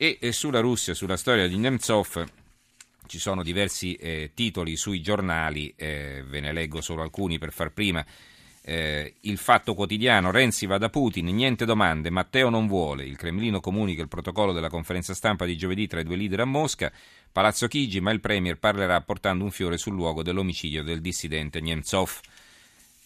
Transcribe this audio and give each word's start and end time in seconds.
E, 0.00 0.30
sulla 0.30 0.60
Russia, 0.60 0.94
sulla 0.94 1.16
storia 1.16 1.48
di 1.48 1.56
Nemtsov, 1.56 2.24
ci 3.08 3.18
sono 3.18 3.42
diversi 3.42 3.94
eh, 3.96 4.30
titoli 4.32 4.76
sui 4.76 5.00
giornali, 5.00 5.74
eh, 5.74 6.22
ve 6.24 6.38
ne 6.38 6.52
leggo 6.52 6.80
solo 6.80 7.02
alcuni 7.02 7.38
per 7.38 7.50
far 7.50 7.72
prima. 7.72 8.06
Eh, 8.62 9.14
il 9.22 9.38
fatto 9.38 9.74
quotidiano, 9.74 10.30
Renzi 10.30 10.66
va 10.66 10.78
da 10.78 10.88
Putin, 10.88 11.26
niente 11.26 11.64
domande, 11.64 12.10
Matteo 12.10 12.48
non 12.48 12.68
vuole, 12.68 13.06
il 13.06 13.16
Cremlino 13.16 13.58
comunica 13.58 14.00
il 14.00 14.06
protocollo 14.06 14.52
della 14.52 14.68
conferenza 14.68 15.14
stampa 15.14 15.44
di 15.44 15.56
giovedì 15.56 15.88
tra 15.88 15.98
i 15.98 16.04
due 16.04 16.14
leader 16.14 16.40
a 16.40 16.44
Mosca, 16.44 16.92
Palazzo 17.32 17.66
Chigi, 17.66 18.00
ma 18.00 18.12
il 18.12 18.20
Premier 18.20 18.56
parlerà 18.56 19.00
portando 19.00 19.42
un 19.42 19.50
fiore 19.50 19.78
sul 19.78 19.94
luogo 19.94 20.22
dell'omicidio 20.22 20.84
del 20.84 21.00
dissidente 21.00 21.60
Nemtsov. 21.60 22.20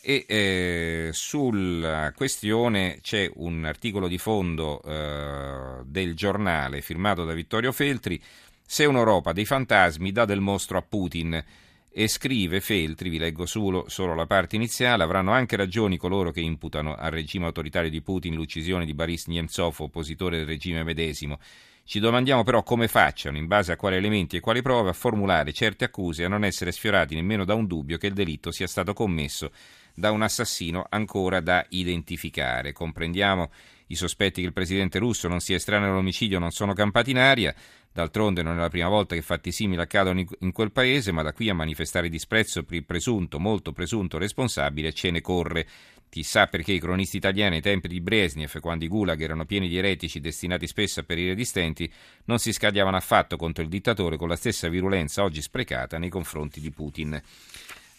E 0.05 0.25
eh, 0.27 1.11
sulla 1.13 2.13
questione 2.17 2.99
c'è 3.03 3.31
un 3.35 3.65
articolo 3.65 4.09
di 4.09 4.19
fondo 4.19 4.83
eh, 4.83 5.85
del 5.85 6.17
giornale 6.17 6.81
firmato 6.81 7.25
da 7.25 7.33
Vittorio 7.33 7.71
Feltri, 7.71 8.21
se 8.67 8.85
un'Europa 8.85 9.33
dei 9.33 9.45
fantasmi 9.45 10.11
dà 10.11 10.25
del 10.25 10.41
mostro 10.41 10.77
a 10.77 10.83
Putin 10.83 11.41
e 11.89 12.09
scrive 12.09 12.61
Feltri, 12.61 13.11
vi 13.11 13.19
leggo 13.19 13.47
solo, 13.47 13.85
solo, 13.89 14.17
la 14.17 14.27
parte 14.27 14.57
iniziale, 14.57 15.05
avranno 15.05 15.31
anche 15.31 15.55
ragioni 15.55 15.99
coloro 15.99 16.33
che 16.33 16.41
imputano 16.41 16.97
al 16.97 17.13
regime 17.13 17.45
autoritario 17.47 17.91
di 17.91 18.01
Putin 18.01 18.35
l'uccisione 18.35 18.85
di 18.85 18.95
Boris 18.95 19.27
Nemtsov, 19.27 19.77
oppositore 19.79 20.39
del 20.39 20.47
regime 20.47 20.83
medesimo. 20.83 21.39
Ci 21.85 21.99
domandiamo 21.99 22.45
però 22.45 22.63
come 22.63 22.89
facciano, 22.89 23.37
in 23.37 23.47
base 23.47 23.73
a 23.73 23.77
quali 23.77 23.97
elementi 23.97 24.37
e 24.37 24.41
quali 24.41 24.63
prove, 24.63 24.91
a 24.91 24.95
formulare 24.95 25.53
certe 25.53 25.85
accuse 25.85 26.23
e 26.23 26.25
a 26.25 26.29
non 26.29 26.45
essere 26.45 26.73
sfiorati 26.73 27.15
nemmeno 27.15 27.45
da 27.45 27.55
un 27.55 27.67
dubbio 27.67 27.99
che 27.99 28.07
il 28.07 28.15
delitto 28.15 28.51
sia 28.51 28.67
stato 28.67 28.93
commesso 28.93 29.51
da 29.95 30.11
un 30.11 30.23
assassino 30.23 30.87
ancora 30.89 31.41
da 31.41 31.67
identificare. 31.71 32.73
Comprendiamo 32.73 33.51
i 33.89 33.95
sospetti 33.95 34.41
che 34.41 34.47
il 34.47 34.55
presidente 34.55 34.99
russo 34.99 35.29
non 35.29 35.41
sia 35.41 35.57
estraneo 35.57 35.91
all'omicidio 35.91 36.39
non 36.39 36.51
sono 36.51 36.73
campati 36.73 37.11
in 37.11 37.19
aria, 37.19 37.55
D'altronde 37.95 38.43
non 38.43 38.57
è 38.57 38.61
la 38.61 38.71
prima 38.71 38.89
volta 38.89 39.15
che 39.15 39.21
fatti 39.21 39.53
simili 39.53 39.83
accadono 39.83 40.25
in 40.39 40.53
quel 40.53 40.73
paese, 40.73 41.13
ma 41.13 41.21
da 41.21 41.35
qui 41.35 41.51
a 41.51 41.55
manifestare 41.55 42.09
disprezzo 42.09 42.63
per 42.63 42.77
il 42.77 42.87
presunto, 42.87 43.39
molto 43.39 43.73
presunto 43.73 44.17
responsabile 44.17 44.95
ce 44.95 45.11
ne 45.11 45.21
corre. 45.21 45.69
Chissà 46.13 46.47
perché 46.47 46.73
i 46.73 46.79
cronisti 46.79 47.17
italiani 47.17 47.55
ai 47.55 47.63
tempi 47.63 47.89
di 47.89 48.03
Brezhnev, 48.03 48.61
quando 48.61 48.85
i 48.85 48.89
gulag 48.89 49.19
erano 49.23 49.47
pieni 49.47 49.67
di 49.67 49.79
eretici 49.79 50.21
destinati 50.21 50.67
spesso 50.67 51.01
a 51.01 51.05
perire 51.05 51.35
di 51.35 51.47
stenti, 51.47 51.91
non 52.27 52.39
si 52.39 52.53
scadiavano 52.53 52.99
affatto 52.99 53.39
contro 53.39 53.63
il 53.63 53.71
dittatore 53.71 54.19
con 54.19 54.29
la 54.29 54.37
stessa 54.37 54.69
virulenza 54.69 55.23
oggi 55.23 55.41
sprecata 55.41 55.97
nei 55.97 56.11
confronti 56.11 56.61
di 56.61 56.71
Putin. 56.71 57.19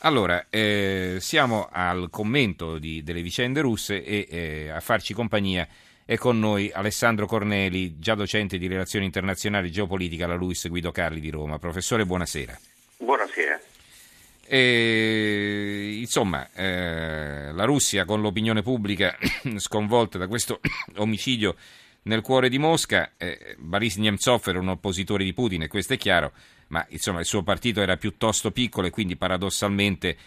Allora, 0.01 0.45
eh, 0.51 1.17
siamo 1.21 1.67
al 1.71 2.09
commento 2.11 2.77
di, 2.77 3.01
delle 3.01 3.23
vicende 3.23 3.61
russe 3.61 4.03
e 4.03 4.27
eh, 4.29 4.69
a 4.69 4.79
farci 4.79 5.15
compagnia 5.15 5.67
è 6.05 6.15
con 6.15 6.37
noi 6.37 6.69
Alessandro 6.71 7.25
Corneli, 7.25 7.97
già 7.97 8.13
docente 8.13 8.59
di 8.59 8.67
relazioni 8.67 9.05
internazionali 9.05 9.69
e 9.69 9.71
geopolitica 9.71 10.25
alla 10.25 10.35
Luis 10.35 10.67
Guido 10.67 10.91
Carli 10.91 11.19
di 11.19 11.31
Roma. 11.31 11.57
Professore, 11.57 12.05
buonasera. 12.05 12.59
Buonasera. 12.97 13.62
E, 14.53 15.97
insomma, 15.99 16.47
eh, 16.53 17.51
la 17.51 17.63
Russia 17.63 18.05
con 18.05 18.21
l'opinione 18.21 18.61
pubblica 18.61 19.17
sconvolta 19.57 20.19
da 20.19 20.27
questo 20.27 20.59
omicidio 20.97 21.55
nel 22.03 22.21
cuore 22.21 22.49
di 22.49 22.59
Mosca, 22.59 23.13
eh, 23.17 23.55
Boris 23.57 23.95
Nemtsov 23.95 24.43
era 24.45 24.59
un 24.59 24.67
oppositore 24.67 25.23
di 25.23 25.33
Putin 25.33 25.63
e 25.63 25.67
questo 25.67 25.93
è 25.93 25.97
chiaro, 25.97 26.33
ma 26.67 26.85
insomma 26.89 27.19
il 27.19 27.25
suo 27.25 27.41
partito 27.41 27.81
era 27.81 27.97
piuttosto 27.97 28.51
piccolo 28.51 28.85
e 28.85 28.91
quindi 28.91 29.15
paradossalmente 29.15 30.17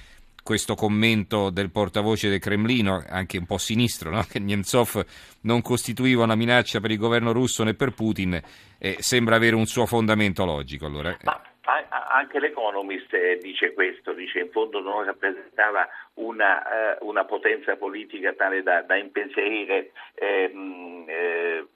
questo 0.42 0.74
commento 0.74 1.50
del 1.50 1.70
portavoce 1.70 2.28
del 2.28 2.40
Cremlino, 2.40 3.04
anche 3.08 3.38
un 3.38 3.46
po' 3.46 3.58
sinistro, 3.58 4.10
no? 4.10 4.24
che 4.28 4.40
Nemtsov 4.40 5.06
non 5.42 5.62
costituiva 5.62 6.24
una 6.24 6.34
minaccia 6.34 6.80
per 6.80 6.90
il 6.90 6.98
governo 6.98 7.30
russo 7.30 7.62
né 7.62 7.74
per 7.74 7.92
Putin, 7.92 8.42
eh, 8.78 8.96
sembra 8.98 9.36
avere 9.36 9.54
un 9.54 9.66
suo 9.66 9.86
fondamento 9.86 10.44
logico. 10.44 10.86
Allora. 10.86 11.16
Ma 11.22 11.40
anche 11.66 12.38
l'Economist 12.38 13.12
eh, 13.12 13.38
dice 13.38 13.72
questo, 13.74 14.12
dice 14.12 14.40
in 14.40 14.50
fondo 14.50 14.80
non 14.80 15.04
rappresentava 15.04 15.88
una, 16.14 16.96
uh, 17.00 17.06
una 17.06 17.24
potenza 17.24 17.76
politica 17.76 18.32
tale 18.34 18.62
da, 18.62 18.82
da 18.82 18.96
impensierire 18.96 19.90
ehm, 20.14 21.04
eh, 21.08 21.66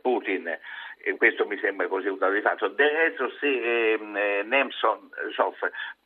Putin 0.00 0.58
e 0.98 1.16
questo 1.16 1.46
mi 1.46 1.58
sembra 1.58 1.86
così 1.86 2.08
un 2.08 2.18
dato 2.18 2.32
di 2.32 2.40
fatto. 2.40 2.68
Del 2.68 2.90
resto 2.90 3.30
se 3.38 3.92
ehm, 3.92 4.16
eh, 4.16 4.42
Nemtsov 4.42 5.10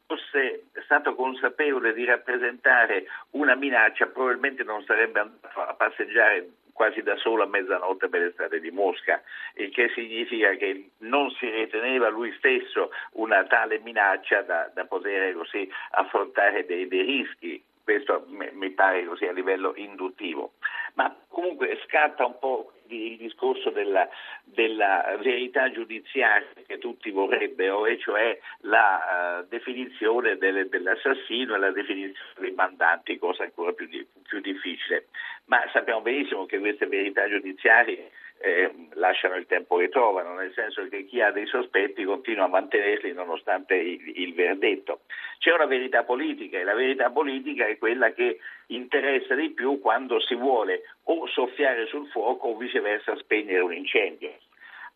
fosse 0.07 0.65
stato 0.85 1.15
consapevole 1.15 1.93
di 1.93 2.05
rappresentare 2.05 3.07
una 3.31 3.55
minaccia, 3.55 4.07
probabilmente 4.07 4.65
non 4.65 4.83
sarebbe 4.83 5.21
andato 5.21 5.61
a 5.61 5.73
passeggiare 5.75 6.49
quasi 6.81 7.03
da 7.03 7.15
solo 7.17 7.43
a 7.43 7.47
mezzanotte 7.47 8.09
per 8.09 8.23
le 8.23 8.31
strade 8.31 8.59
di 8.59 8.71
Mosca, 8.71 9.21
il 9.57 9.71
che 9.71 9.91
significa 9.91 10.55
che 10.55 10.93
non 11.01 11.31
si 11.33 11.47
riteneva 11.47 12.09
lui 12.09 12.33
stesso 12.39 12.91
una 13.13 13.45
tale 13.45 13.81
minaccia 13.81 14.41
da, 14.41 14.71
da 14.73 14.87
poter 14.87 15.35
così 15.35 15.71
affrontare 15.91 16.65
dei, 16.65 16.89
dei 16.89 17.03
rischi 17.03 17.63
questo 17.85 18.25
mi 18.29 18.71
pare 18.71 19.05
così 19.05 19.27
a 19.27 19.33
livello 19.33 19.73
induttivo. 19.77 20.53
Ma 20.95 21.15
comunque 21.29 21.79
scatta 21.87 22.25
un 22.25 22.39
po' 22.39 22.73
il 22.95 23.17
discorso 23.17 23.71
della, 23.71 24.09
della 24.45 25.17
verità 25.23 25.71
giudiziaria 25.71 26.49
che 26.67 26.79
tutti 26.79 27.11
vorrebbero, 27.11 27.87
e 27.87 27.99
cioè 27.99 28.39
la 28.61 29.43
uh, 29.43 29.49
definizione 29.49 30.37
delle, 30.37 30.69
dell'assassino 30.69 31.55
e 31.55 31.59
la 31.59 31.71
definizione 31.71 32.35
dei 32.39 32.53
mandanti, 32.53 33.19
cosa 33.19 33.45
ancora 33.45 33.73
più, 33.73 33.89
più 33.89 34.41
difficile. 34.41 35.07
Ma 35.47 35.69
sappiamo 35.73 36.01
benissimo 36.01 36.47
che 36.47 36.59
queste 36.59 36.87
verità 36.87 37.29
giudiziarie 37.29 38.11
eh, 38.43 38.73
lasciano 38.95 39.37
il 39.37 39.45
tempo 39.45 39.77
che 39.77 39.91
trovano, 39.91 40.35
nel 40.35 40.53
senso 40.55 40.89
che 40.89 41.05
chi 41.05 41.21
ha 41.21 41.31
dei 41.31 41.47
sospetti 41.47 42.05
continua 42.05 42.45
a 42.45 42.49
mantenerli 42.49 43.13
nonostante 43.13 43.75
il, 43.75 44.01
il, 44.15 44.35
verdetto. 44.35 45.01
C'è 45.39 45.53
una 45.53 45.67
verità 45.67 46.05
politica 46.05 46.59
e 46.59 46.65
la 46.65 46.75
verità 46.75 47.11
politica 47.11 47.67
è 47.67 47.77
quella 47.77 48.13
che 48.13 48.39
interessa 48.69 49.35
di 49.35 49.51
più 49.51 49.79
quando 49.79 50.21
si 50.21 50.35
vuole 50.35 50.85
o 51.05 51.27
soffiare 51.27 51.87
sul 51.87 52.09
fuoco 52.09 52.49
o 52.49 52.57
viceversa 52.57 53.15
spegnere 53.17 53.61
un 53.61 53.75
incendio. 53.75 54.33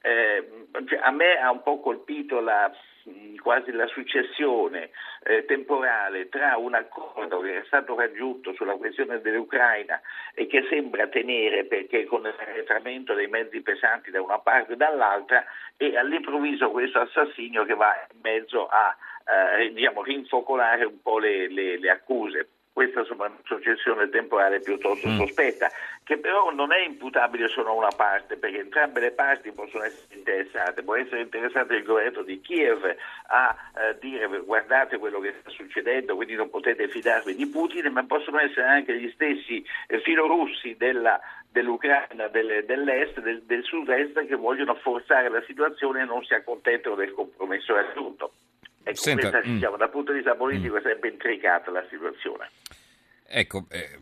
Eh, 0.00 0.48
a 1.02 1.10
me 1.10 1.38
ha 1.38 1.50
un 1.50 1.62
po' 1.62 1.80
colpito 1.80 2.40
la, 2.40 2.72
quasi 3.40 3.72
la 3.72 3.86
successione 3.86 4.90
eh, 5.24 5.44
temporale 5.44 6.28
tra 6.28 6.56
un 6.56 6.74
accordo 6.74 7.40
che 7.40 7.60
è 7.60 7.64
stato 7.66 7.94
raggiunto 7.94 8.54
sulla 8.54 8.76
questione 8.76 9.20
dell'Ucraina 9.20 10.00
e 10.34 10.46
che 10.46 10.66
sembra 10.68 11.06
tenere 11.08 11.64
perché 11.64 12.04
con 12.04 12.22
l'arretramento 12.22 13.14
dei 13.14 13.28
mezzi 13.28 13.60
pesanti 13.60 14.10
da 14.10 14.22
una 14.22 14.38
parte 14.38 14.72
e 14.72 14.76
dall'altra 14.76 15.44
e 15.76 15.96
all'improvviso 15.96 16.70
questo 16.70 17.00
assassinio 17.00 17.64
che 17.64 17.74
va 17.74 17.94
in 18.12 18.20
mezzo 18.22 18.66
a 18.66 18.96
eh, 19.58 19.72
diciamo, 19.72 20.02
rinfocolare 20.02 20.84
un 20.84 21.00
po' 21.02 21.18
le, 21.18 21.48
le, 21.48 21.78
le 21.78 21.90
accuse 21.90 22.48
questa 22.74 23.02
è 23.02 23.06
una 23.10 23.30
successione 23.44 24.08
temporale 24.08 24.58
piuttosto 24.58 25.08
mm. 25.08 25.18
sospetta, 25.18 25.70
che 26.02 26.18
però 26.18 26.50
non 26.50 26.72
è 26.72 26.84
imputabile 26.84 27.46
solo 27.46 27.70
a 27.70 27.74
una 27.74 27.92
parte, 27.96 28.36
perché 28.36 28.58
entrambe 28.58 28.98
le 28.98 29.12
parti 29.12 29.52
possono 29.52 29.84
essere 29.84 30.12
interessate. 30.12 30.82
Può 30.82 30.96
essere 30.96 31.20
interessato 31.20 31.72
il 31.72 31.84
governo 31.84 32.22
di 32.22 32.40
Kiev 32.40 32.84
a 33.28 33.56
eh, 33.76 33.96
dire 34.00 34.26
guardate 34.40 34.98
quello 34.98 35.20
che 35.20 35.36
sta 35.38 35.50
succedendo, 35.50 36.16
quindi 36.16 36.34
non 36.34 36.50
potete 36.50 36.88
fidarvi 36.88 37.36
di 37.36 37.46
Putin, 37.46 37.92
ma 37.92 38.04
possono 38.06 38.40
essere 38.40 38.66
anche 38.66 38.98
gli 38.98 39.10
stessi 39.12 39.64
eh, 39.86 40.00
filorussi 40.00 40.74
della, 40.76 41.20
dell'Ucraina, 41.48 42.26
del, 42.26 42.64
dell'est, 42.66 43.20
del, 43.20 43.44
del 43.44 43.62
sud-est 43.62 44.26
che 44.26 44.34
vogliono 44.34 44.74
forzare 44.74 45.28
la 45.28 45.42
situazione 45.46 46.02
e 46.02 46.06
non 46.06 46.24
si 46.24 46.34
accontentano 46.34 46.96
del 46.96 47.12
compromesso 47.12 47.72
raggiunto. 47.72 48.32
Ecco, 48.84 49.00
Senta, 49.00 49.30
questa, 49.30 49.50
diciamo, 49.50 49.76
dal 49.78 49.90
punto 49.90 50.12
di 50.12 50.18
vista 50.18 50.34
politico 50.34 50.74
mm. 50.74 50.78
è 50.78 50.82
sempre 50.82 51.08
intricata 51.08 51.70
la 51.70 51.84
situazione. 51.88 52.50
Ecco, 53.26 53.64
eh, 53.70 53.98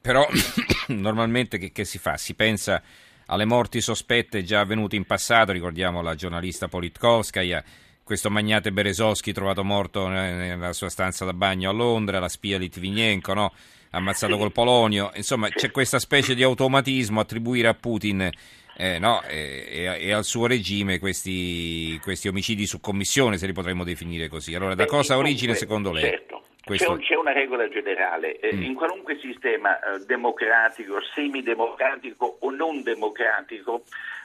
però 0.00 0.26
normalmente 0.88 1.56
che, 1.58 1.70
che, 1.70 1.84
si 1.84 1.98
fa? 1.98 2.16
Si 2.16 2.34
pensa 2.34 2.82
alle 3.26 3.44
morti 3.44 3.80
sospette 3.80 4.42
già 4.42 4.60
avvenute 4.60 4.96
in 4.96 5.06
passato, 5.06 5.52
ricordiamo 5.52 6.02
la 6.02 6.16
giornalista 6.16 6.66
Politkovskaya, 6.66 7.62
questo 8.02 8.28
magnate 8.28 8.72
Berezovsky 8.72 9.32
trovato 9.32 9.64
morto 9.64 10.08
nella 10.08 10.72
sua 10.72 10.90
stanza 10.90 11.24
da 11.24 11.32
bagno 11.32 11.70
a 11.70 11.72
Londra, 11.72 12.18
la 12.18 12.28
spia 12.28 12.58
Litvinenko, 12.58 13.32
no? 13.32 13.52
ammazzato 13.90 14.36
col 14.36 14.52
polonio, 14.52 15.12
insomma 15.14 15.48
c'è 15.48 15.70
questa 15.70 16.00
specie 16.00 16.34
di 16.34 16.42
automatismo 16.42 17.20
attribuire 17.20 17.68
a 17.68 17.74
Putin 17.74 18.28
eh, 18.76 18.98
no, 18.98 19.22
e, 19.22 19.98
e, 20.00 20.12
al 20.12 20.24
suo 20.24 20.46
regime 20.46 20.98
questi, 20.98 21.98
questi, 22.02 22.28
omicidi 22.28 22.66
su 22.66 22.80
commissione, 22.80 23.38
se 23.38 23.46
li 23.46 23.52
potremmo 23.52 23.84
definire 23.84 24.28
così. 24.28 24.54
Allora, 24.54 24.74
da 24.74 24.84
Beh, 24.84 24.90
cosa 24.90 25.16
origine 25.16 25.54
secondo 25.54 25.92
lei? 25.92 26.02
Certo. 26.02 26.42
Questo... 26.64 26.96
C'è, 26.96 27.14
una 27.14 27.32
regola 27.32 27.68
generale, 27.68 28.38
eh, 28.38 28.54
mm. 28.54 28.62
in 28.62 28.74
qualunque 28.74 29.18
sistema 29.18 29.78
eh, 29.78 29.98
democratico, 30.06 30.98
semidemocratico 31.14 32.38
o 32.40 32.50
non 32.50 32.82
democratico, 32.82 33.82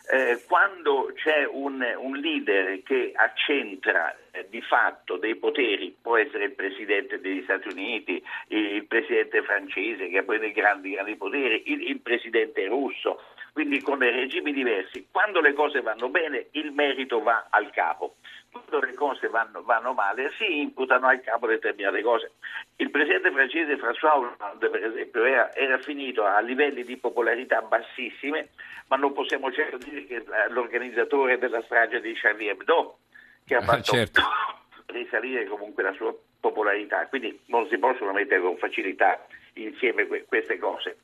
eh, 0.09 0.41
quando 0.47 1.11
c'è 1.15 1.45
un, 1.45 1.85
un, 1.97 2.15
leader 2.15 2.81
che 2.81 3.11
accentra 3.13 4.15
eh, 4.31 4.47
di 4.49 4.61
fatto 4.61 5.17
dei 5.17 5.35
poteri, 5.35 5.95
può 6.01 6.15
essere 6.15 6.45
il 6.45 6.53
Presidente 6.53 7.19
degli 7.19 7.43
Stati 7.43 7.67
Uniti, 7.67 8.23
il, 8.47 8.75
il 8.75 8.85
Presidente 8.85 9.43
francese 9.43 10.07
che 10.07 10.19
ha 10.19 10.23
poi 10.23 10.39
dei 10.39 10.53
grandi, 10.53 10.91
grandi 10.91 11.15
poteri, 11.17 11.61
il, 11.65 11.89
il 11.89 11.99
Presidente 11.99 12.65
russo, 12.67 13.19
quindi 13.59 13.81
con 13.81 13.99
regimi 13.99 14.53
diversi. 14.53 15.09
Quando 15.11 15.41
le 15.41 15.51
cose 15.51 15.81
vanno 15.81 16.07
bene 16.07 16.45
il 16.51 16.71
merito 16.71 17.21
va 17.21 17.47
al 17.49 17.69
capo, 17.71 18.15
quando 18.49 18.79
le 18.79 18.93
cose 18.93 19.27
vanno, 19.27 19.63
vanno 19.63 19.91
male 19.91 20.31
si 20.37 20.61
imputano 20.61 21.07
al 21.07 21.19
capo 21.19 21.45
determinate 21.45 22.01
cose. 22.01 22.31
Il 22.77 22.89
presidente 22.89 23.31
francese 23.31 23.75
François 23.75 24.13
Hollande, 24.13 24.69
per 24.69 24.85
esempio, 24.85 25.25
era, 25.25 25.53
era 25.53 25.77
finito 25.79 26.23
a 26.23 26.39
livelli 26.39 26.85
di 26.85 26.95
popolarità 26.95 27.61
bassissime, 27.61 28.51
ma 28.87 28.95
non 28.95 29.11
possiamo 29.11 29.51
certo 29.51 29.75
dire 29.75 30.05
che 30.05 30.23
l'organizzatore 30.47 31.37
della 31.37 31.61
strage 31.63 31.99
di 31.99 32.13
Charlie 32.13 32.51
Hebdo, 32.51 32.99
che 33.43 33.55
ha 33.55 33.61
fatto 33.61 33.91
certo. 33.91 34.21
risalire 34.87 35.43
comunque 35.47 35.83
la 35.83 35.91
sua 35.91 36.15
popolarità, 36.39 37.05
quindi 37.07 37.37
non 37.47 37.67
si 37.67 37.77
possono 37.77 38.13
mettere 38.13 38.39
con 38.39 38.55
facilità 38.55 39.27
insieme 39.55 40.07
queste 40.07 40.57
cose. 40.57 40.97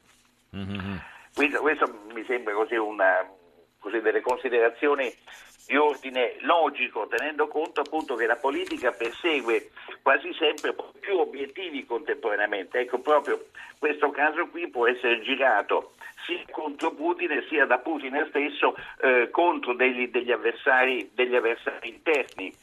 Mm-hmm. 0.56 0.96
Questo, 1.36 1.60
questo, 1.60 1.94
mi 2.14 2.24
sembra 2.26 2.54
così 2.54 2.76
una, 2.76 3.30
così 3.78 4.00
delle 4.00 4.22
considerazioni 4.22 5.14
di 5.68 5.76
ordine 5.76 6.38
logico, 6.40 7.08
tenendo 7.08 7.50
conto 7.50 7.82
appunto 7.82 8.16
che 8.16 8.26
la 8.26 8.38
politica 8.38 8.92
persegue 8.92 9.72
quasi 10.02 10.34
sempre 10.36 10.74
più 11.02 11.18
obiettivi 11.18 11.86
contemporaneamente. 11.86 12.80
Ecco, 12.80 13.00
proprio 13.00 13.48
questo 13.78 14.12
caso 14.12 14.48
qui 14.48 14.70
può 14.70 14.88
essere 14.88 15.22
girato 15.24 15.96
sia 16.26 16.42
contro 16.52 16.94
Putin 16.94 17.44
sia 17.50 17.66
da 17.66 17.80
Putin 17.80 18.26
stesso 18.30 18.74
eh, 19.02 19.30
contro 19.30 19.74
degli, 19.74 20.08
degli, 20.08 20.32
avversari, 20.32 21.12
degli, 21.14 21.36
avversari, 21.36 21.90
interni. 21.90 22.54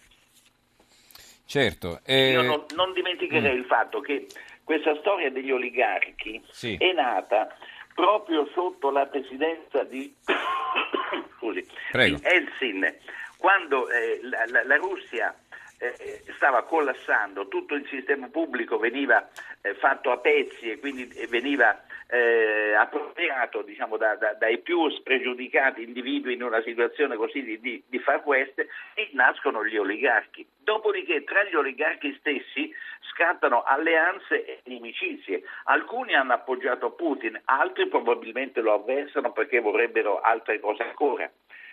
Certo. 1.45 2.01
Eh... 2.07 2.31
Io 2.31 2.43
non, 2.43 2.65
non 2.75 2.95
dimenticherei 2.95 3.55
mm. 3.55 3.59
il 3.59 3.67
fatto 3.67 4.01
che 4.01 4.27
questa 4.65 4.97
storia 5.01 5.31
degli 5.31 5.51
oligarchi 5.51 6.43
sì. 6.51 6.77
è 6.79 6.93
nata 6.93 7.55
proprio 7.95 8.49
sotto 8.53 8.91
la 8.91 9.07
presidenza 9.07 9.83
di, 9.85 10.13
scusi, 11.37 11.67
di 11.93 12.19
Elsin, 12.23 12.95
quando 13.37 13.89
eh, 13.91 14.21
la, 14.23 14.45
la, 14.47 14.65
la, 14.65 14.77
Russia 14.77 15.35
eh, 15.83 16.23
stava 16.37 16.63
collassando, 16.63 17.49
tutto 17.49 17.75
il 17.75 17.85
sistema 17.89 18.29
pubblico 18.29 18.79
veniva 18.79 19.29
eh, 19.61 19.75
fatto 19.75 20.13
a 20.13 20.19
pezzi 20.19 20.71
e 20.71 20.79
quindi 20.79 21.05
veniva 21.29 21.83
eh, 22.07 22.75
appropriato 22.75 23.63
diciamo, 23.63 23.97
da, 23.97 24.15
da, 24.15 24.35
dai 24.35 24.59
più 24.59 24.89
spregiudicati 24.91 25.83
individui 25.83 26.35
in 26.35 26.45
una 26.45 26.63
situazione 26.63 27.17
così 27.17 27.43
di, 27.43 27.61
di, 27.61 27.83
di 27.89 27.99
far 27.99 28.23
west 28.25 28.59
e 28.95 29.11
nascono 29.13 29.65
gli 29.65 29.77
oligarchi. 29.77 30.47
Dopodiché 30.59 31.25
tra 31.25 31.43
gli 31.45 31.55
oligarchi 31.55 32.15
stessi 32.21 32.73
scattano 33.13 33.65
alleanze 33.65 34.45
e 34.45 34.61
inimicizie. 34.65 35.43
Alcuni 35.65 36.15
hanno 36.15 36.35
appoggiato 36.35 36.93
Putin, 36.93 37.41
altri 37.47 37.89
probabilmente 37.89 38.61
lo 38.61 38.75
avversano 38.75 39.33
perché 39.33 39.59
vorrebbero 39.59 40.21
altre 40.21 40.61
cose 40.61 40.85
ancora. 40.85 41.29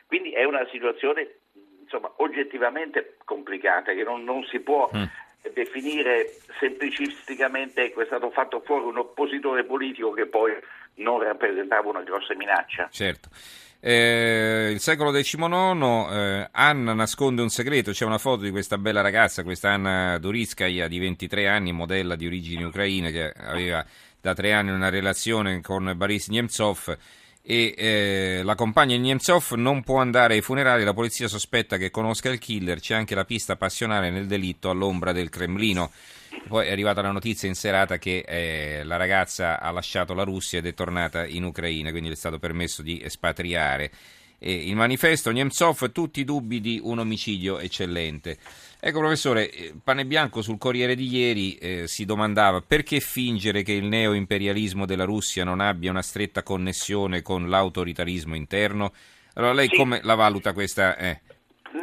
Quindi 0.09 0.31
è 0.31 0.44
una 0.44 0.65
situazione 0.71 1.35
insomma, 1.89 2.12
oggettivamente 2.18 3.18
complicata 3.25 3.94
che 3.94 4.03
non, 4.03 4.24
non 4.24 4.44
si 4.45 4.59
può 4.59 4.89
mm 4.95 5.03
definire 5.53 6.38
semplicisticamente 6.59 7.86
ecco, 7.86 8.01
è 8.01 8.06
stato 8.06 8.30
fatto 8.30 8.62
fuori 8.65 8.86
un 8.86 8.97
oppositore 8.97 9.63
politico 9.63 10.12
che 10.12 10.27
poi 10.27 10.51
non 10.95 11.21
rappresentava 11.21 11.88
una 11.88 12.01
grossa 12.01 12.36
minaccia. 12.36 12.89
Certo. 12.91 13.30
Eh, 13.81 14.71
il 14.74 14.80
secolo 14.81 15.12
XIX, 15.12 16.12
eh, 16.12 16.50
Anna 16.51 16.94
nasconde 16.94 17.41
un 17.41 17.50
segreto, 17.50 17.92
c'è 17.92 18.03
una 18.03 18.18
foto 18.18 18.44
di 18.44 18.51
questa 18.51 18.77
bella 18.77 19.00
ragazza, 19.00 19.44
questa 19.44 19.71
Anna 19.71 20.18
Duriskaya 20.18 20.89
di 20.89 21.00
23 21.00 21.47
anni, 21.47 21.71
modella 21.71 22.15
di 22.15 22.25
origini 22.25 22.63
ucraine 22.63 23.12
che 23.12 23.31
aveva 23.38 23.85
da 24.19 24.33
tre 24.33 24.51
anni 24.51 24.71
una 24.71 24.89
relazione 24.89 25.62
con 25.62 25.94
Boris 25.95 26.27
Nemtsov 26.27 26.97
e 27.51 27.73
eh, 27.75 28.41
la 28.43 28.53
compagna 28.53 28.95
di 28.95 29.01
Nemtsov 29.01 29.53
non 29.53 29.81
può 29.81 29.97
andare 29.97 30.35
ai 30.35 30.41
funerali, 30.41 30.83
la 30.83 30.93
polizia 30.93 31.27
sospetta 31.27 31.77
che 31.77 31.89
conosca 31.89 32.29
il 32.29 32.37
killer, 32.37 32.79
c'è 32.79 32.93
anche 32.93 33.15
la 33.15 33.25
pista 33.25 33.55
passionale 33.55 34.11
nel 34.11 34.27
delitto 34.27 34.69
all'ombra 34.69 35.13
del 35.13 35.29
Cremlino. 35.29 35.89
Poi 36.47 36.67
è 36.67 36.71
arrivata 36.71 37.01
la 37.01 37.09
notizia 37.09 37.47
in 37.47 37.55
serata 37.55 37.97
che 37.97 38.23
eh, 38.27 38.83
la 38.83 38.97
ragazza 38.97 39.59
ha 39.59 39.71
lasciato 39.71 40.13
la 40.13 40.21
Russia 40.21 40.59
ed 40.59 40.67
è 40.67 40.75
tornata 40.75 41.25
in 41.25 41.43
Ucraina, 41.43 41.89
quindi 41.89 42.09
le 42.09 42.13
è 42.13 42.17
stato 42.17 42.37
permesso 42.37 42.83
di 42.83 43.01
espatriare. 43.01 43.89
E 44.37 44.53
il 44.53 44.75
manifesto 44.75 45.31
Nemtsov, 45.31 45.91
tutti 45.91 46.19
i 46.19 46.25
dubbi 46.25 46.61
di 46.61 46.79
un 46.83 46.99
omicidio 46.99 47.57
eccellente. 47.57 48.37
Ecco 48.81 48.99
professore, 48.99 49.51
eh, 49.51 49.73
Pane 49.83 50.05
Bianco 50.05 50.41
sul 50.41 50.57
Corriere 50.57 50.95
di 50.95 51.07
ieri 51.07 51.55
eh, 51.55 51.87
si 51.87 52.05
domandava 52.05 52.61
perché 52.65 53.01
fingere 53.01 53.61
che 53.61 53.73
il 53.73 53.83
neoimperialismo 53.83 54.85
della 54.85 55.03
Russia 55.03 55.43
non 55.43 55.59
abbia 55.59 55.91
una 55.91 56.01
stretta 56.01 56.43
connessione 56.43 57.21
con 57.21 57.49
l'autoritarismo 57.49 58.35
interno? 58.35 58.93
Allora 59.33 59.51
lei 59.51 59.67
sì. 59.67 59.75
come 59.75 59.99
la 60.03 60.15
valuta 60.15 60.53
questa 60.53 60.95
eh, 60.95 61.19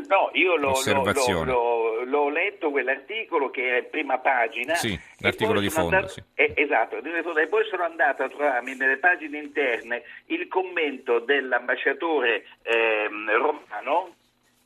no, 0.09 0.31
io 0.33 0.57
lo? 0.57 0.73
Lo, 0.87 1.45
lo, 1.45 2.05
l'ho 2.05 2.29
letto 2.31 2.71
quell'articolo 2.71 3.51
che 3.51 3.77
è 3.77 3.83
prima 3.83 4.19
pagina. 4.19 4.75
Sì, 4.75 4.99
l'articolo 5.19 5.61
di 5.61 5.69
fondo. 5.69 5.97
Andato, 5.97 6.15
sì. 6.15 6.23
eh, 6.35 6.53
esatto, 6.57 6.97
e 6.97 7.47
poi 7.47 7.65
sono 7.69 7.85
andato 7.85 8.23
a 8.23 8.29
trovarmi 8.29 8.75
nelle 8.75 8.97
pagine 8.97 9.39
interne 9.39 10.03
il 10.27 10.49
commento 10.49 11.19
dell'ambasciatore 11.19 12.45
eh, 12.63 13.09
romano 13.37 14.15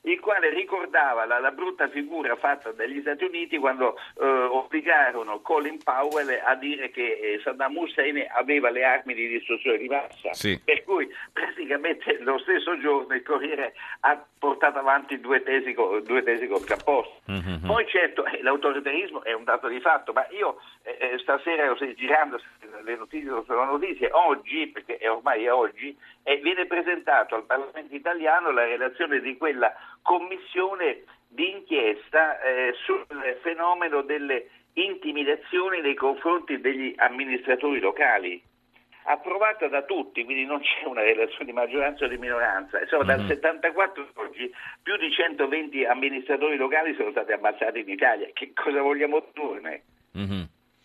il 0.02 0.19
quale 0.20 0.50
ricordava 0.50 1.26
la, 1.26 1.38
la, 1.38 1.50
brutta 1.50 1.88
figura 1.88 2.35
fatta 2.37 2.73
dagli 2.73 3.00
Stati 3.00 3.25
Uniti 3.25 3.58
quando 3.58 3.97
eh, 4.19 4.25
obbligarono 4.25 5.41
Colin 5.41 5.82
Powell 5.82 6.41
a 6.43 6.55
dire 6.55 6.91
che 6.91 7.19
eh, 7.20 7.41
Saddam 7.43 7.76
Hussein 7.76 8.25
aveva 8.35 8.70
le 8.70 8.85
armi 8.85 9.14
di 9.14 9.29
distruzione 9.29 9.79
di 9.79 9.88
massa. 9.88 10.32
Sì. 10.32 10.58
Per 10.64 10.85
cui 10.85 11.08
praticamente 11.32 12.19
lo 12.20 12.38
stesso 12.38 12.79
giorno 12.79 13.14
il 13.14 13.23
Corriere 13.23 13.75
ha 14.00 14.23
portato 14.38 14.79
avanti 14.79 15.20
due 15.20 15.43
tesi, 15.43 15.75
due 15.75 16.23
tesi 16.23 16.47
contrapposte. 16.47 17.31
Mm-hmm. 17.31 17.67
Poi 17.67 17.87
certo 17.88 18.25
eh, 18.25 18.43
l'autoritarismo 18.43 19.23
è 19.23 19.35
un 19.35 19.44
dato 19.44 19.69
di 19.69 19.81
fatto, 19.81 20.12
ma 20.12 20.26
io 20.31 20.61
eh, 20.82 20.97
eh 20.99 21.19
stasera 21.19 21.75
girando 21.94 22.41
le 22.85 22.97
notizie 22.97 23.31
sono 23.44 23.64
notizie, 23.64 24.08
oggi, 24.12 24.67
perché 24.69 25.06
ormai 25.08 25.44
è 25.44 25.52
oggi, 25.52 25.97
viene 26.43 26.67
presentato 26.67 27.35
al 27.35 27.44
Parlamento 27.44 27.94
italiano 27.94 28.50
la 28.50 28.64
relazione 28.64 29.20
di 29.20 29.37
quella 29.37 29.75
commissione 30.02 31.05
d'inchiesta 31.29 32.41
eh, 32.41 32.75
sul 32.85 33.06
fenomeno 33.43 34.02
delle 34.02 34.49
intimidazioni 34.75 35.81
nei 35.81 35.94
confronti 35.94 36.61
degli 36.61 36.93
amministratori 36.97 37.81
locali 37.81 38.43
approvata 39.05 39.67
da 39.69 39.82
tutti, 39.82 40.25
quindi 40.25 40.44
non 40.44 40.61
c'è 40.61 40.87
una 40.87 41.02
relazione 41.02 41.47
di 41.47 41.52
maggioranza 41.52 42.05
o 42.05 42.08
di 42.08 42.19
minoranza. 42.19 42.81
Insomma, 42.81 43.05
dal 43.05 43.26
74 43.26 44.02
mm-hmm. 44.02 44.11
oggi 44.14 44.52
più 44.82 44.97
di 44.97 45.11
120 45.11 45.85
amministratori 45.85 46.56
locali 46.56 46.95
sono 46.95 47.11
stati 47.11 47.33
ammazzati 47.33 47.80
in 47.80 47.88
Italia. 47.88 48.28
Che 48.33 48.52
cosa 48.54 48.83
vogliamo 48.83 49.25
dirne? 49.33 49.83
Mm-hmm. 50.16 50.42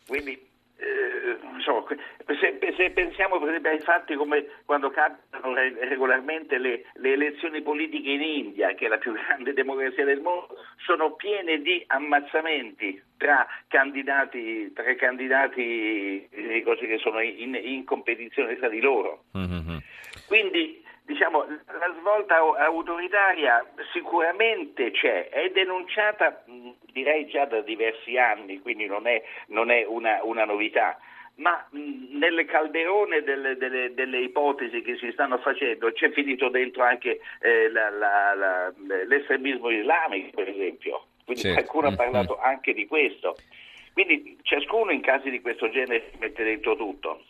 Quindi 0.07 0.47
eh, 0.77 1.37
insomma, 1.55 1.85
se, 1.87 2.73
se, 2.75 2.89
pensiamo 2.91 3.39
per 3.39 3.49
esempio 3.49 3.71
ai 3.71 3.79
fatti 3.79 4.15
come 4.15 4.45
quando 4.65 4.89
capitano 4.89 5.53
regolarmente 5.53 6.57
le, 6.57 6.85
le, 6.95 7.13
elezioni 7.13 7.61
politiche 7.61 8.09
in 8.09 8.21
India, 8.21 8.73
che 8.73 8.85
è 8.85 8.89
la 8.89 8.97
più 8.97 9.13
grande 9.13 9.53
democrazia 9.53 10.03
del 10.03 10.19
mondo, 10.19 10.49
sono 10.85 11.13
piene 11.13 11.61
di 11.61 11.83
ammazzamenti 11.87 13.01
tra 13.17 13.47
candidati, 13.67 14.73
tra 14.73 14.95
candidati 14.95 16.27
eh, 16.29 16.63
che 16.63 16.97
sono 16.99 17.21
in, 17.21 17.55
in, 17.55 17.85
competizione 17.85 18.57
tra 18.57 18.67
di 18.67 18.81
loro. 18.81 19.23
Mm-hmm. 19.37 19.77
Quindi 20.27 20.83
diciamo, 21.05 21.45
la 21.45 21.95
svolta 21.99 22.35
autoritaria 22.37 23.63
sicuramente 23.93 24.91
c'è, 24.91 25.29
è 25.29 25.49
denunciata 25.51 26.43
direi 26.95 27.27
già 27.27 27.43
da 27.43 27.59
diversi 27.59 28.17
anni, 28.17 28.61
quindi 28.61 28.85
non 28.85 29.05
è, 29.05 29.21
non 29.47 29.69
è 29.69 29.83
una, 29.85 30.23
una, 30.23 30.45
novità. 30.45 30.97
Ma 31.35 31.67
nel 31.71 32.45
calderone 32.45 33.21
delle, 33.21 33.57
delle, 33.57 33.93
delle, 33.93 34.19
ipotesi 34.19 34.81
che 34.81 34.95
si 34.95 35.11
stanno 35.11 35.37
facendo 35.39 35.91
c'è 35.91 36.09
finito 36.11 36.47
dentro 36.47 36.83
anche 36.83 37.19
eh, 37.41 37.69
la, 37.69 37.89
la, 37.89 38.33
la, 38.33 38.73
l'estremismo 39.05 39.69
islamico, 39.69 40.29
per 40.33 40.47
esempio. 40.47 41.07
Quindi 41.25 41.41
certo. 41.41 41.59
qualcuno 41.59 41.87
ha 41.87 41.91
mm, 41.91 41.95
parlato 41.95 42.37
mm. 42.39 42.43
anche 42.45 42.73
di 42.73 42.87
questo. 42.87 43.35
Quindi 43.91 44.37
ciascuno 44.43 44.91
in 44.91 45.01
casi 45.01 45.29
di 45.29 45.41
questo 45.41 45.69
genere 45.69 46.11
mette 46.19 46.45
dentro 46.45 46.77
tutto. 46.77 47.23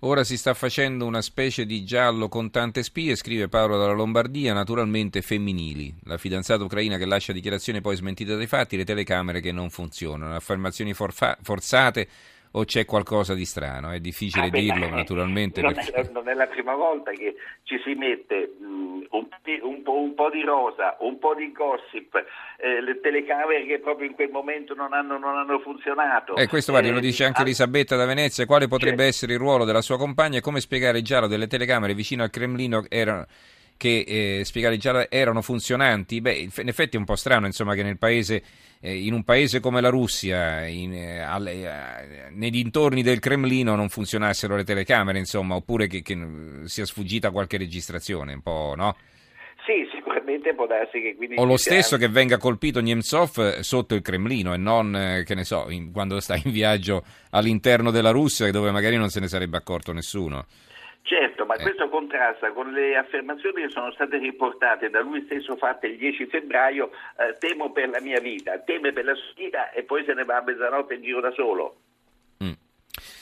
Ora 0.00 0.24
si 0.24 0.36
sta 0.36 0.52
facendo 0.52 1.06
una 1.06 1.22
specie 1.22 1.64
di 1.64 1.82
giallo 1.82 2.28
con 2.28 2.50
tante 2.50 2.82
spie, 2.82 3.16
scrive 3.16 3.48
Paolo 3.48 3.78
dalla 3.78 3.94
Lombardia, 3.94 4.52
naturalmente 4.52 5.22
femminili. 5.22 5.94
La 6.04 6.18
fidanzata 6.18 6.62
ucraina 6.62 6.98
che 6.98 7.06
lascia 7.06 7.32
dichiarazioni 7.32 7.80
poi 7.80 7.96
smentite 7.96 8.36
dai 8.36 8.46
fatti, 8.46 8.76
le 8.76 8.84
telecamere 8.84 9.40
che 9.40 9.52
non 9.52 9.70
funzionano, 9.70 10.34
affermazioni 10.34 10.92
forfa- 10.92 11.38
forzate 11.40 12.08
o 12.56 12.64
c'è 12.64 12.84
qualcosa 12.84 13.34
di 13.34 13.44
strano? 13.44 13.90
È 13.90 14.00
difficile 14.00 14.46
ah, 14.46 14.50
dirlo, 14.50 14.88
beh, 14.88 14.94
naturalmente. 14.94 15.60
Non, 15.60 15.74
perché... 15.74 15.92
è, 15.92 16.08
non, 16.10 16.28
è, 16.28 16.34
la 16.34 16.46
prima 16.46 16.74
volta 16.74 17.10
che 17.12 17.36
ci 17.64 17.78
si 17.84 17.94
mette 17.94 18.54
mh, 18.58 18.64
un, 19.10 19.28
un, 19.62 19.82
po', 19.82 19.98
un, 19.98 20.14
po', 20.14 20.30
di 20.30 20.42
rosa, 20.42 20.96
un 21.00 21.18
po' 21.18 21.34
di 21.34 21.52
gossip, 21.52 22.14
eh, 22.58 22.80
le 22.80 23.00
telecamere 23.00 23.66
che 23.66 23.78
proprio 23.78 24.08
in 24.08 24.14
quel 24.14 24.30
momento 24.30 24.74
non 24.74 24.94
hanno, 24.94 25.18
non 25.18 25.36
hanno 25.36 25.58
funzionato. 25.60 26.36
E 26.36 26.44
eh, 26.44 26.48
questo 26.48 26.72
guardi, 26.72 26.90
lo 26.90 27.00
dice 27.00 27.24
anche 27.24 27.42
Elisabetta 27.42 27.94
da 27.94 28.06
Venezia, 28.06 28.46
quale 28.46 28.68
potrebbe 28.68 29.02
certo. 29.02 29.10
essere 29.10 29.32
il 29.34 29.38
ruolo 29.38 29.64
della 29.64 29.82
sua 29.82 29.98
compagna 29.98 30.38
e 30.38 30.40
come 30.40 30.60
spiegare 30.60 30.98
il 30.98 31.04
giallo 31.04 31.26
delle 31.26 31.46
telecamere 31.46 31.94
vicino 31.94 32.22
al 32.22 32.30
Cremlino 32.30 32.84
erano 32.88 33.26
che 33.76 34.38
eh, 34.40 34.44
spiegare 34.44 34.76
già 34.76 35.08
erano 35.10 35.42
funzionanti, 35.42 36.20
beh, 36.20 36.48
in 36.56 36.68
effetti 36.68 36.96
è 36.96 36.98
un 36.98 37.04
po' 37.04 37.16
strano 37.16 37.46
insomma, 37.46 37.74
che 37.74 37.82
nel 37.82 37.98
paese, 37.98 38.42
eh, 38.80 38.94
in 38.94 39.12
un 39.12 39.24
paese 39.24 39.60
come 39.60 39.80
la 39.80 39.88
Russia, 39.88 40.66
in, 40.66 40.94
eh, 40.94 41.20
alle, 41.20 41.52
eh, 41.52 42.30
nei 42.30 42.50
dintorni 42.50 43.02
del 43.02 43.18
Cremlino 43.18 43.74
non 43.74 43.88
funzionassero 43.88 44.56
le 44.56 44.64
telecamere, 44.64 45.18
insomma, 45.18 45.54
oppure 45.54 45.86
che, 45.86 46.02
che 46.02 46.16
sia 46.64 46.84
sfuggita 46.84 47.30
qualche 47.30 47.58
registrazione, 47.58 48.34
un 48.34 48.42
po', 48.42 48.74
no? 48.76 48.96
Sì, 49.66 49.84
sicuramente 49.92 50.54
può 50.54 50.68
darsi 50.68 51.00
che 51.00 51.16
quindi... 51.16 51.34
O 51.38 51.44
lo 51.44 51.56
stesso 51.56 51.96
che 51.96 52.08
venga 52.08 52.38
colpito 52.38 52.80
Nemtsov 52.80 53.38
eh, 53.38 53.62
sotto 53.64 53.96
il 53.96 54.00
Cremlino 54.00 54.54
e 54.54 54.56
non, 54.56 54.94
eh, 54.94 55.24
che 55.24 55.34
ne 55.34 55.42
so, 55.42 55.68
in, 55.70 55.90
quando 55.90 56.20
sta 56.20 56.36
in 56.36 56.52
viaggio 56.52 57.04
all'interno 57.30 57.90
della 57.90 58.10
Russia 58.10 58.48
dove 58.52 58.70
magari 58.70 58.96
non 58.96 59.08
se 59.08 59.18
ne 59.18 59.26
sarebbe 59.26 59.56
accorto 59.56 59.92
nessuno. 59.92 60.46
Certo, 61.06 61.46
ma 61.46 61.54
eh. 61.54 61.62
questo 61.62 61.88
contrasta 61.88 62.50
con 62.50 62.72
le 62.72 62.96
affermazioni 62.96 63.62
che 63.62 63.68
sono 63.68 63.92
state 63.92 64.18
riportate 64.18 64.90
da 64.90 65.00
lui 65.00 65.22
stesso 65.26 65.54
fatte 65.54 65.86
il 65.86 65.98
10 65.98 66.26
febbraio, 66.26 66.90
eh, 67.16 67.36
temo 67.38 67.70
per 67.70 67.90
la 67.90 68.00
mia 68.00 68.18
vita, 68.18 68.58
teme 68.58 68.92
per 68.92 69.04
la 69.04 69.14
sua 69.14 69.32
vita 69.36 69.70
e 69.70 69.84
poi 69.84 70.04
se 70.04 70.14
ne 70.14 70.24
va 70.24 70.38
a 70.38 70.42
mezzanotte 70.42 70.94
in 70.94 71.02
giro 71.02 71.20
da 71.20 71.30
solo. 71.30 71.76
Mm. 72.42 72.54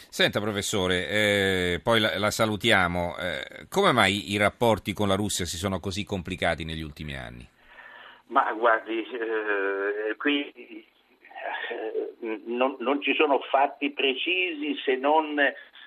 Senta 0.08 0.40
professore, 0.40 1.08
eh, 1.10 1.80
poi 1.82 2.00
la, 2.00 2.16
la 2.18 2.30
salutiamo, 2.30 3.18
eh, 3.18 3.66
come 3.68 3.92
mai 3.92 4.32
i 4.32 4.38
rapporti 4.38 4.94
con 4.94 5.06
la 5.06 5.14
Russia 5.14 5.44
si 5.44 5.58
sono 5.58 5.78
così 5.78 6.06
complicati 6.06 6.64
negli 6.64 6.82
ultimi 6.82 7.18
anni? 7.18 7.46
Ma 8.28 8.50
guardi, 8.54 9.02
eh, 9.02 10.16
qui 10.16 10.50
eh, 11.68 12.40
non, 12.46 12.76
non, 12.78 13.02
ci 13.02 13.12
sono 13.14 13.40
fatti 13.50 13.90
precisi 13.90 14.74
se 14.82 14.96
non 14.96 15.38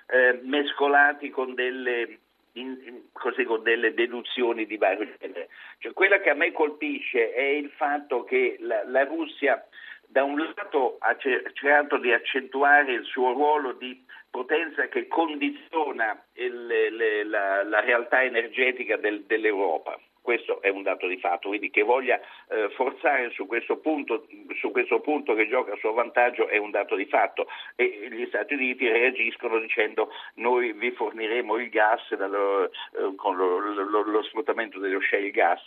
eh, 0.08 0.40
mescolati 0.42 1.30
con 1.30 1.54
delle, 1.54 2.18
in, 2.52 3.02
così, 3.12 3.44
con 3.44 3.62
delle, 3.62 3.94
deduzioni 3.94 4.66
di 4.66 4.76
vario 4.76 5.08
genere. 5.18 5.48
Cioè, 5.78 5.92
quella 5.92 6.20
che 6.20 6.30
a 6.30 6.34
me 6.34 6.52
colpisce 6.52 7.32
è 7.32 7.42
il 7.42 7.70
fatto 7.70 8.24
che 8.24 8.56
la, 8.60 8.84
la 8.86 9.04
Russia 9.04 9.64
da 10.06 10.24
un 10.24 10.38
lato 10.38 10.96
ha 11.00 11.16
cercato 11.16 11.98
di 11.98 12.12
accentuare 12.12 12.92
il 12.92 13.04
suo 13.04 13.32
ruolo 13.32 13.72
di 13.72 14.02
potenza 14.30 14.88
che 14.88 15.06
condiziona 15.06 16.22
il, 16.34 16.66
le, 16.66 17.24
la, 17.24 17.62
la, 17.62 17.80
realtà 17.80 18.22
energetica 18.22 18.96
del, 18.96 19.24
dell'Europa 19.24 19.98
questo 20.20 20.60
è 20.60 20.68
un 20.68 20.82
dato 20.82 21.06
di 21.06 21.18
fatto, 21.18 21.48
quindi 21.48 21.70
che 21.70 21.82
voglia 21.82 22.20
eh, 22.48 22.68
forzare 22.70 23.30
su 23.30 23.46
questo, 23.46 23.78
punto, 23.78 24.26
su 24.60 24.70
questo, 24.70 25.00
punto, 25.00 25.34
che 25.34 25.48
gioca 25.48 25.72
a 25.72 25.76
suo 25.76 25.92
vantaggio 25.92 26.48
è 26.48 26.56
un 26.56 26.70
dato 26.70 26.94
di 26.96 27.06
fatto 27.06 27.46
e 27.76 28.08
gli 28.10 28.26
Stati 28.26 28.54
Uniti 28.54 28.88
reagiscono 28.88 29.58
dicendo 29.58 30.10
noi 30.34 30.72
vi 30.72 30.90
forniremo 30.90 31.56
il 31.56 31.68
gas 31.70 32.14
dallo, 32.14 32.64
eh, 32.64 33.14
con 33.16 33.36
lo, 33.36 33.58
lo, 33.58 34.02
lo 34.02 34.22
sfruttamento 34.22 34.78
dello 34.78 35.00
shale 35.00 35.30
gas. 35.30 35.62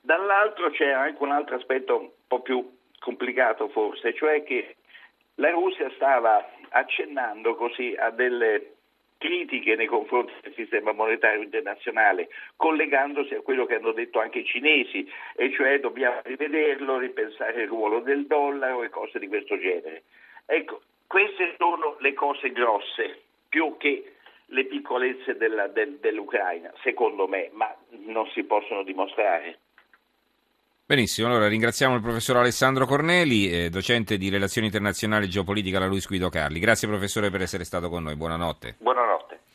Dall'altro 0.00 0.70
c'è 0.70 0.90
anche 0.90 1.22
un 1.22 1.30
altro 1.30 1.56
aspetto 1.56 1.98
un 1.98 2.10
po' 2.26 2.40
più 2.40 2.78
complicato 2.98 3.68
forse, 3.68 4.14
cioè 4.14 4.42
che 4.42 4.76
la 5.36 5.50
Russia 5.50 5.90
stava 5.94 6.46
accennando 6.70 7.54
così 7.54 7.94
a 7.98 8.10
delle 8.10 8.79
critiche 9.20 9.76
nei 9.76 9.86
confronti 9.86 10.32
del 10.40 10.54
sistema 10.54 10.92
monetario 10.92 11.42
internazionale, 11.42 12.30
collegandosi 12.56 13.34
a 13.34 13.42
quello 13.42 13.66
che 13.66 13.74
hanno 13.74 13.92
detto 13.92 14.18
anche 14.18 14.38
i 14.38 14.46
cinesi, 14.46 15.06
e 15.36 15.52
cioè 15.52 15.78
dobbiamo 15.78 16.20
rivederlo, 16.24 16.96
ripensare 16.96 17.62
il 17.62 17.68
ruolo 17.68 18.00
del 18.00 18.26
dollaro 18.26 18.82
e 18.82 18.88
cose 18.88 19.18
di 19.18 19.28
questo 19.28 19.58
genere. 19.58 20.04
Ecco, 20.46 20.80
queste 21.06 21.54
sono 21.58 21.96
le 21.98 22.14
cose 22.14 22.50
grosse, 22.50 23.20
più 23.46 23.76
che 23.76 24.14
le 24.46 24.64
piccolezze 24.64 25.36
della, 25.36 25.66
del, 25.66 25.98
dell'Ucraina, 25.98 26.72
secondo 26.82 27.28
me, 27.28 27.50
ma 27.52 27.76
non 28.06 28.26
si 28.28 28.42
possono 28.44 28.82
dimostrare. 28.82 29.58
Benissimo, 30.90 31.28
allora 31.28 31.46
ringraziamo 31.46 31.94
il 31.94 32.00
professor 32.00 32.38
Alessandro 32.38 32.84
Corneli, 32.84 33.48
eh, 33.48 33.70
docente 33.70 34.18
di 34.18 34.28
Relazioni 34.28 34.66
Internazionali 34.66 35.26
e 35.26 35.28
Geopolitica 35.28 35.76
alla 35.76 35.86
Luis 35.86 36.08
Guido 36.08 36.28
Carli. 36.30 36.58
Grazie 36.58 36.88
professore 36.88 37.30
per 37.30 37.42
essere 37.42 37.62
stato 37.62 37.88
con 37.88 38.02
noi, 38.02 38.16
buonanotte. 38.16 38.74
Buonanotte. 38.80 39.39